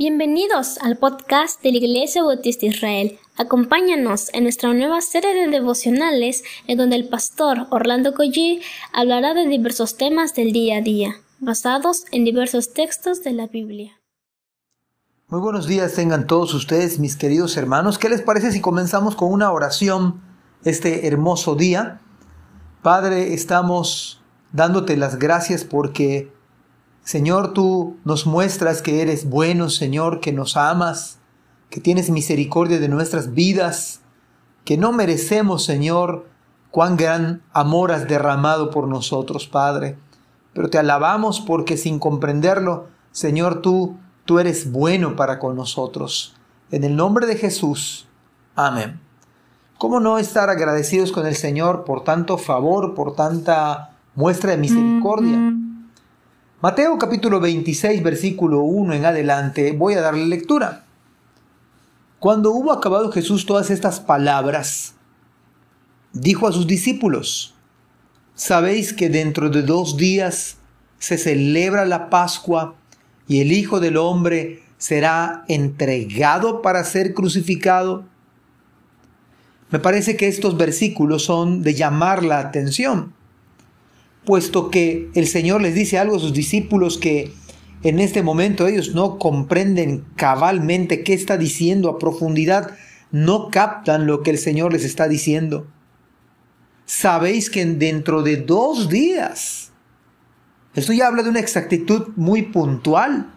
[0.00, 3.18] Bienvenidos al podcast de la Iglesia Bautista Israel.
[3.36, 8.60] Acompáñanos en nuestra nueva serie de devocionales en donde el pastor Orlando Collie
[8.92, 14.00] hablará de diversos temas del día a día, basados en diversos textos de la Biblia.
[15.26, 17.98] Muy buenos días tengan todos ustedes, mis queridos hermanos.
[17.98, 20.22] ¿Qué les parece si comenzamos con una oración
[20.62, 22.02] este hermoso día?
[22.82, 24.22] Padre, estamos
[24.52, 26.37] dándote las gracias porque
[27.08, 31.18] Señor, tú nos muestras que eres bueno, Señor, que nos amas,
[31.70, 34.02] que tienes misericordia de nuestras vidas,
[34.66, 36.26] que no merecemos, Señor,
[36.70, 39.96] cuán gran amor has derramado por nosotros, Padre.
[40.52, 43.96] Pero te alabamos porque sin comprenderlo, Señor, tú,
[44.26, 46.36] tú eres bueno para con nosotros.
[46.70, 48.06] En el nombre de Jesús.
[48.54, 49.00] Amén.
[49.78, 55.54] ¿Cómo no estar agradecidos con el Señor por tanto favor, por tanta muestra de misericordia?
[56.60, 60.86] Mateo capítulo 26, versículo 1 en adelante, voy a darle lectura.
[62.18, 64.96] Cuando hubo acabado Jesús todas estas palabras,
[66.12, 67.54] dijo a sus discípulos,
[68.34, 70.56] ¿sabéis que dentro de dos días
[70.98, 72.74] se celebra la Pascua
[73.28, 78.02] y el Hijo del Hombre será entregado para ser crucificado?
[79.70, 83.16] Me parece que estos versículos son de llamar la atención
[84.28, 87.32] puesto que el Señor les dice algo a sus discípulos que
[87.82, 92.72] en este momento ellos no comprenden cabalmente qué está diciendo a profundidad,
[93.10, 95.66] no captan lo que el Señor les está diciendo.
[96.84, 99.70] Sabéis que dentro de dos días,
[100.74, 103.32] esto ya habla de una exactitud muy puntual.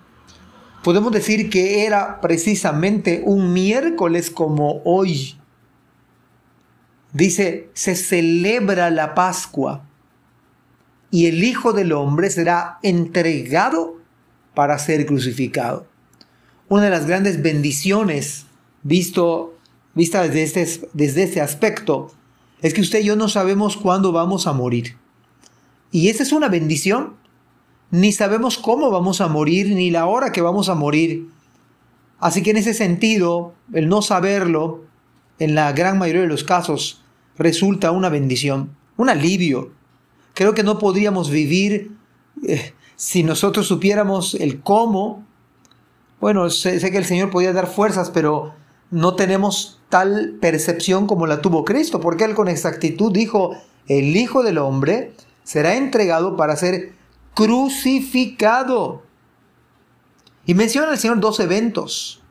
[0.84, 5.38] Podemos decir que era precisamente un miércoles como hoy.
[7.14, 9.86] Dice, se celebra la Pascua
[11.12, 13.98] y el Hijo del Hombre será entregado
[14.56, 15.86] para ser crucificado.
[16.70, 18.46] Una de las grandes bendiciones
[18.82, 19.58] visto,
[19.94, 22.12] vista desde este, desde este aspecto
[22.62, 24.96] es que usted y yo no sabemos cuándo vamos a morir.
[25.92, 27.16] Y esa es una bendición.
[27.90, 31.28] Ni sabemos cómo vamos a morir, ni la hora que vamos a morir.
[32.20, 34.86] Así que en ese sentido, el no saberlo,
[35.40, 37.04] en la gran mayoría de los casos,
[37.38, 39.72] resulta una bendición, un alivio,
[40.34, 41.92] Creo que no podríamos vivir
[42.48, 45.26] eh, si nosotros supiéramos el cómo.
[46.20, 48.54] Bueno, sé, sé que el Señor podía dar fuerzas, pero
[48.92, 53.56] no tenemos tal percepción como la tuvo Cristo, porque Él con exactitud dijo,
[53.88, 56.94] el Hijo del Hombre será entregado para ser
[57.34, 59.04] crucificado.
[60.46, 62.22] Y menciona el Señor dos eventos.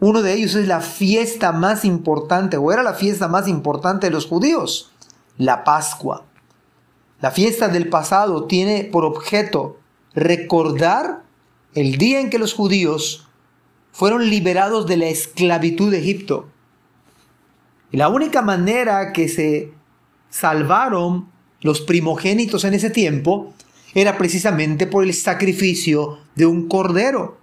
[0.00, 4.12] Uno de ellos es la fiesta más importante, o era la fiesta más importante de
[4.12, 4.92] los judíos,
[5.36, 6.24] la Pascua.
[7.20, 9.78] La fiesta del pasado tiene por objeto
[10.14, 11.22] recordar
[11.74, 13.28] el día en que los judíos
[13.92, 16.48] fueron liberados de la esclavitud de Egipto.
[17.92, 19.72] Y la única manera que se
[20.30, 21.28] salvaron
[21.60, 23.52] los primogénitos en ese tiempo
[23.94, 27.38] era precisamente por el sacrificio de un cordero.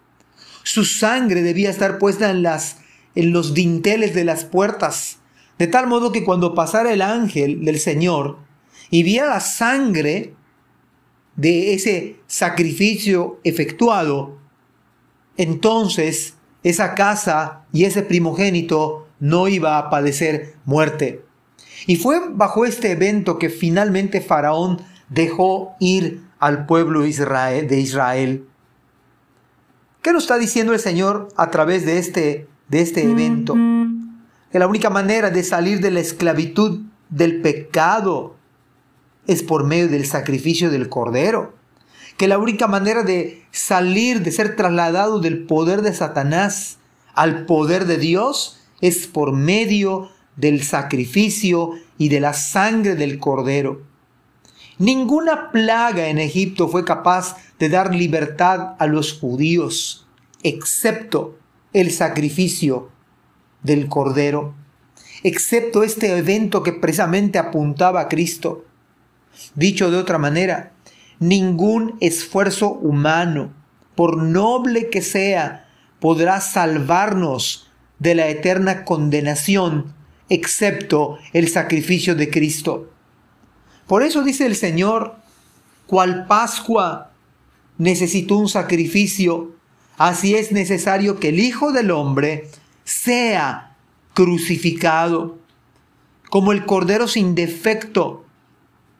[0.63, 2.77] Su sangre debía estar puesta en, las,
[3.13, 5.19] en los dinteles de las puertas,
[5.59, 8.46] de tal modo que cuando pasara el ángel del Señor,
[8.89, 10.33] y viera la sangre
[11.35, 14.37] de ese sacrificio efectuado,
[15.37, 21.23] entonces esa casa y ese primogénito no iba a padecer muerte.
[21.85, 28.45] Y fue bajo este evento que finalmente Faraón dejó ir al pueblo de Israel.
[30.01, 33.55] ¿Qué nos está diciendo el Señor a través de este, de este evento?
[34.51, 38.36] Que la única manera de salir de la esclavitud del pecado
[39.27, 41.53] es por medio del sacrificio del Cordero.
[42.17, 46.77] Que la única manera de salir, de ser trasladado del poder de Satanás
[47.13, 53.81] al poder de Dios es por medio del sacrificio y de la sangre del Cordero.
[54.77, 60.07] Ninguna plaga en Egipto fue capaz de dar libertad a los judíos,
[60.43, 61.39] excepto
[61.73, 62.89] el sacrificio
[63.63, 64.53] del Cordero,
[65.23, 68.65] excepto este evento que precisamente apuntaba a Cristo.
[69.55, 70.73] Dicho de otra manera,
[71.19, 73.53] ningún esfuerzo humano,
[73.95, 75.67] por noble que sea,
[75.99, 79.93] podrá salvarnos de la eterna condenación,
[80.29, 82.91] excepto el sacrificio de Cristo.
[83.87, 85.15] Por eso dice el Señor,
[85.87, 87.11] cual Pascua
[87.77, 89.55] necesitó un sacrificio,
[89.97, 92.49] así es necesario que el Hijo del Hombre
[92.83, 93.75] sea
[94.13, 95.39] crucificado,
[96.29, 98.26] como el Cordero sin defecto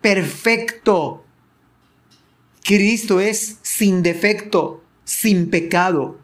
[0.08, 1.26] perfecto.
[2.64, 6.18] Cristo es sin defecto, sin pecado.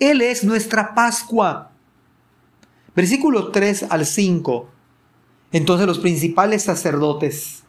[0.00, 1.70] Él es nuestra Pascua.
[2.94, 4.70] Versículo 3 al 5.
[5.52, 7.64] Entonces los principales sacerdotes,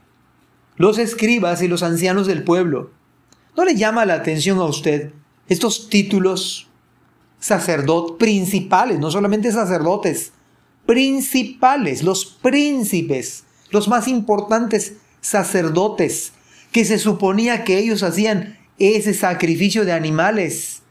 [0.78, 2.92] los escribas y los ancianos del pueblo,
[3.58, 5.12] ¿no le llama la atención a usted
[5.50, 6.70] estos títulos
[7.42, 10.32] sacerdotes principales, no solamente sacerdotes,
[10.86, 16.34] principales, los príncipes, los más importantes sacerdotes,
[16.72, 20.82] que se suponía que ellos hacían ese sacrificio de animales,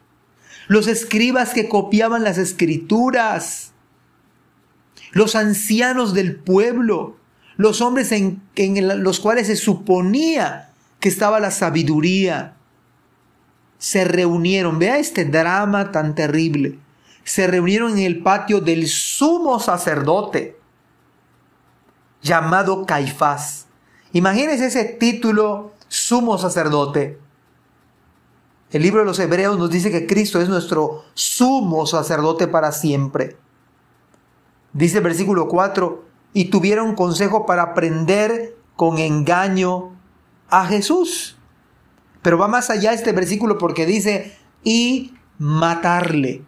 [0.69, 3.73] los escribas que copiaban las escrituras,
[5.13, 7.17] los ancianos del pueblo,
[7.57, 8.43] los hombres en,
[9.03, 12.57] los cuales se suponía que estaba la sabiduría,
[13.79, 16.79] se reunieron, vea este drama tan terrible,
[17.25, 20.59] se reunieron en el patio del sumo sacerdote
[22.23, 23.66] llamado Caifás.
[24.17, 27.19] Imagínense ese título, sumo sacerdote.
[28.71, 33.37] El libro de los Hebreos nos dice que Cristo es nuestro sumo sacerdote para siempre.
[34.73, 36.03] Dice el versículo 4,
[36.33, 39.95] y tuvieron consejo para prender con engaño
[40.49, 41.37] a Jesús.
[42.23, 44.35] Pero va más allá este versículo porque dice,
[44.65, 46.43] y matarle.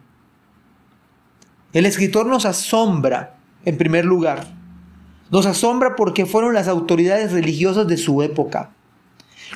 [1.73, 4.58] El escritor nos asombra, en primer lugar.
[5.31, 8.71] Nos asombra porque fueron las autoridades religiosas de su época,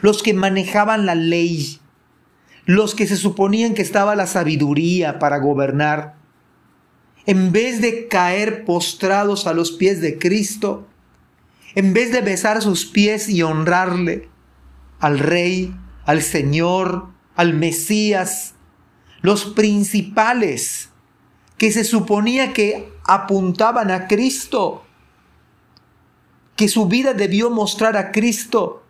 [0.01, 1.79] los que manejaban la ley,
[2.65, 6.15] los que se suponían que estaba la sabiduría para gobernar,
[7.25, 10.85] en vez de caer postrados a los pies de Cristo,
[11.75, 14.29] en vez de besar sus pies y honrarle
[14.99, 15.73] al Rey,
[16.05, 18.53] al Señor, al Mesías,
[19.21, 20.89] los principales
[21.57, 24.83] que se suponía que apuntaban a Cristo,
[26.63, 28.83] que su vida debió mostrar a Cristo,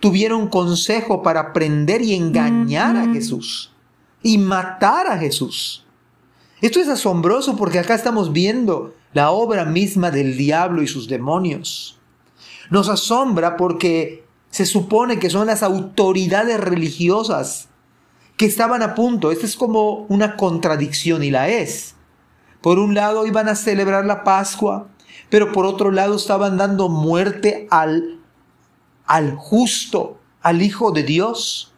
[0.00, 3.72] tuvieron consejo para aprender y engañar a Jesús
[4.22, 5.86] y matar a Jesús.
[6.60, 11.98] Esto es asombroso porque acá estamos viendo la obra misma del diablo y sus demonios.
[12.68, 17.70] Nos asombra porque se supone que son las autoridades religiosas
[18.36, 19.32] que estaban a punto.
[19.32, 21.94] Esta es como una contradicción y la es.
[22.60, 24.88] Por un lado iban a celebrar la Pascua,
[25.30, 28.18] pero por otro lado estaban dando muerte al
[29.08, 31.74] al justo, al Hijo de Dios.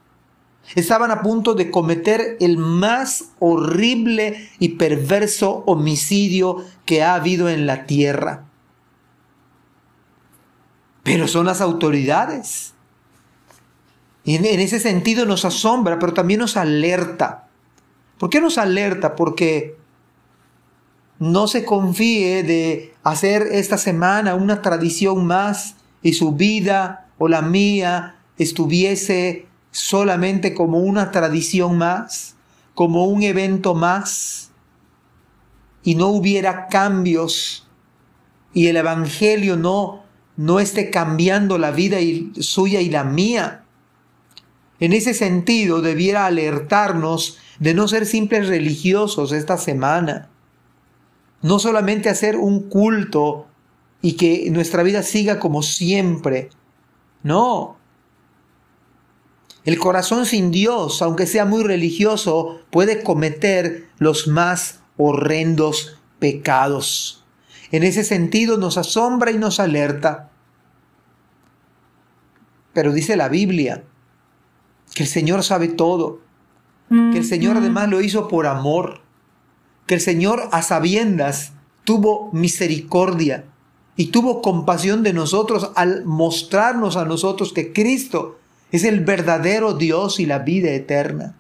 [0.75, 7.67] Estaban a punto de cometer el más horrible y perverso homicidio que ha habido en
[7.67, 8.45] la tierra.
[11.03, 12.75] Pero son las autoridades.
[14.25, 17.49] Y en, ese sentido nos asombra, pero también nos alerta.
[18.19, 19.17] ¿Por qué nos alerta?
[19.17, 19.77] Porque
[21.19, 27.43] no se confíe de hacer esta semana una tradición más y su vida o la
[27.43, 32.37] mía estuviese solamente como una tradición más,
[32.75, 34.51] como un evento más,
[35.83, 37.67] y no hubiera cambios
[38.53, 40.03] y el Evangelio no,
[40.37, 41.99] no esté cambiando la vida
[42.41, 43.65] suya y la mía.
[44.81, 50.31] En ese sentido, debiera alertarnos de no ser simples religiosos esta semana,
[51.43, 53.47] no solamente hacer un culto
[54.03, 56.51] y que nuestra vida siga como siempre,
[57.23, 57.77] no.
[59.65, 67.25] El corazón sin Dios, aunque sea muy religioso, puede cometer los más horrendos pecados.
[67.71, 70.31] En ese sentido nos asombra y nos alerta.
[72.73, 73.85] Pero dice la Biblia
[74.95, 76.21] que el Señor sabe todo,
[76.89, 79.03] que el Señor además lo hizo por amor,
[79.91, 81.51] que el Señor a sabiendas
[81.83, 83.47] tuvo misericordia
[83.97, 88.39] y tuvo compasión de nosotros al mostrarnos a nosotros que Cristo
[88.71, 91.35] es el verdadero Dios y la vida eterna.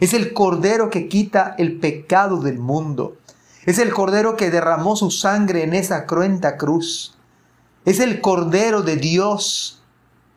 [0.00, 3.18] Es el Cordero que quita el pecado del mundo.
[3.66, 7.18] Es el Cordero que derramó su sangre en esa cruenta cruz.
[7.84, 9.82] Es el Cordero de Dios.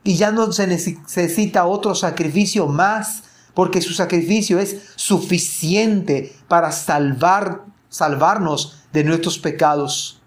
[0.03, 3.23] Y ya no se necesita otro sacrificio más,
[3.55, 10.21] porque su sacrificio es suficiente para salvar, salvarnos de nuestros pecados.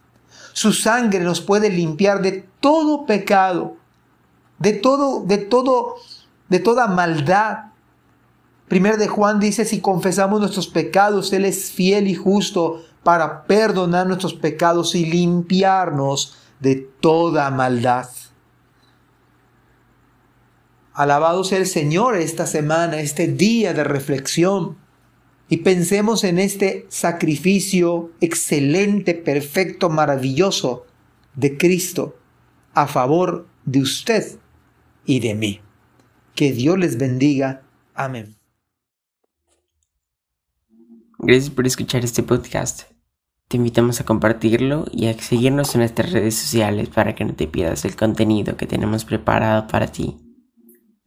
[0.55, 3.77] Su sangre nos puede limpiar de todo pecado,
[4.59, 5.97] de todo, de todo,
[6.49, 7.67] de toda maldad.
[8.67, 14.07] Primero de Juan dice, si confesamos nuestros pecados, Él es fiel y justo para perdonar
[14.07, 18.09] nuestros pecados y limpiarnos de toda maldad.
[20.99, 24.79] Alabado sea el Señor esta semana, este día de reflexión
[25.49, 30.87] y pensemos en este sacrificio excelente, perfecto, maravilloso
[31.37, 32.19] de Cristo
[32.75, 34.41] a favor de usted
[35.07, 35.61] y de mí.
[36.35, 37.63] Que Dios les bendiga.
[37.95, 38.35] Amén.
[41.21, 42.91] Gracias por escuchar este podcast.
[43.47, 47.47] Te invitamos a compartirlo y a seguirnos en nuestras redes sociales para que no te
[47.47, 50.28] pierdas el contenido que tenemos preparado para ti.